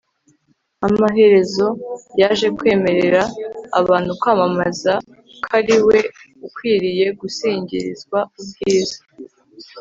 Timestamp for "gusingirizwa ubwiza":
7.19-8.99